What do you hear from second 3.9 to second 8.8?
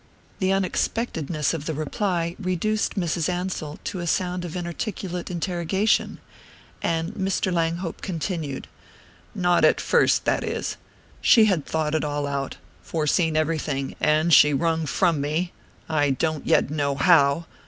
a sound of inarticulate interrogation; and Mr. Langhope continued: